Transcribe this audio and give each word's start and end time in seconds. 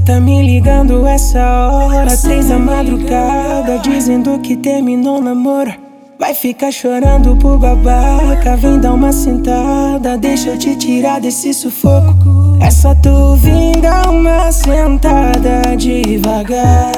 tá 0.00 0.20
me 0.20 0.42
ligando 0.42 1.06
essa 1.06 1.68
hora, 1.68 2.16
três 2.16 2.48
da 2.48 2.58
madrugada, 2.58 3.78
dizendo 3.78 4.38
que 4.38 4.56
terminou 4.56 5.18
o 5.18 5.22
namoro. 5.22 5.72
Vai 6.18 6.34
ficar 6.34 6.70
chorando 6.70 7.36
por 7.36 7.58
babaca, 7.58 8.56
vem 8.56 8.78
dar 8.78 8.94
uma 8.94 9.12
sentada, 9.12 10.16
deixa 10.16 10.50
eu 10.50 10.58
te 10.58 10.76
tirar 10.76 11.20
desse 11.20 11.52
sufoco. 11.52 12.58
É 12.60 12.70
só 12.70 12.94
tu 12.94 13.34
vir 13.34 13.80
dar 13.80 14.08
uma 14.08 14.52
sentada 14.52 15.76
devagar. 15.76 16.92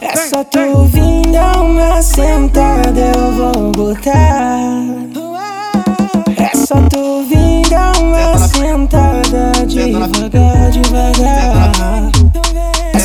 É 0.00 0.16
só 0.16 0.44
tu 0.44 0.84
vir 0.84 1.32
dar 1.32 1.62
uma 1.62 2.02
sentada, 2.02 3.00
eu 3.00 3.32
vou 3.32 3.72
botar. 3.72 4.84
É 6.36 6.56
só 6.56 6.76
tu 6.90 7.01
devagar, 10.12 10.70
devagar. 10.70 11.72
É 12.94 12.98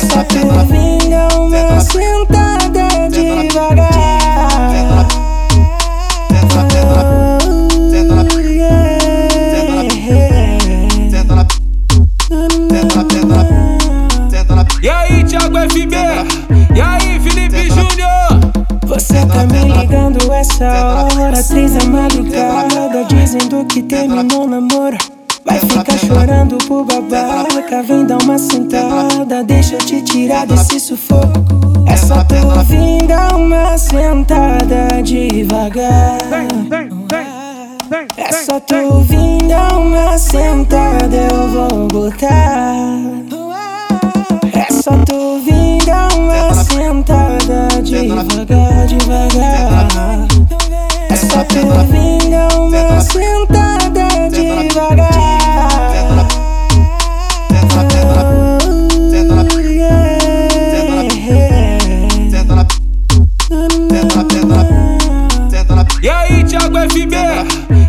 vir 0.64 1.10
dar 1.10 1.38
uma 1.38 1.80
sentada 1.80 3.08
devagar. 3.10 3.88
Oh, 8.30 8.38
yeah. 8.38 8.98
E 14.82 14.88
aí, 14.88 15.24
Thiago 15.24 15.58
FB? 15.58 15.96
E 16.74 16.80
aí, 16.80 17.20
Felipe 17.20 17.68
Júnior? 17.68 18.08
Você 18.86 19.26
tá 19.26 19.44
me 19.44 19.64
ligando 19.72 20.32
essa 20.32 21.08
hora, 21.14 21.42
três 21.42 21.72
da 21.72 21.84
madrugada, 21.84 23.04
dizendo 23.08 23.64
que 23.66 23.82
terminou 23.82 24.44
o 24.44 24.48
namoro. 24.48 25.17
Chorando 26.08 26.56
por 26.66 26.86
babaca, 26.86 27.82
vem 27.82 28.06
dar 28.06 28.16
uma 28.22 28.38
sentada, 28.38 29.44
deixa 29.44 29.74
eu 29.74 29.78
te 29.78 30.00
tirar 30.00 30.46
desse 30.46 30.80
sufoco. 30.80 31.26
É 31.86 31.94
só 31.98 32.24
tu 32.24 32.64
vir 32.64 33.06
dar 33.06 33.36
uma 33.36 33.76
sentada 33.76 35.02
devagar. 35.02 36.16
É 38.16 38.32
só 38.32 38.58
tu 38.58 39.02
vir 39.02 39.48
dar 39.48 39.76
uma 39.76 40.16
sentada, 40.16 41.14
eu 41.14 41.48
vou 41.50 41.88
botar. 41.88 42.67
E 66.00 66.08
aí, 66.08 66.44
Thiago 66.44 66.78
FB? 66.78 67.87